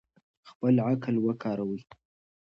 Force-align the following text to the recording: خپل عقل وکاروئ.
خپل 0.49 0.73
عقل 0.89 1.15
وکاروئ. 1.25 1.81